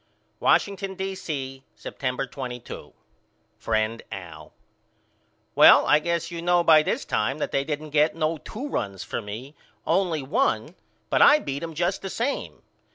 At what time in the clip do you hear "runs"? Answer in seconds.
8.67-9.03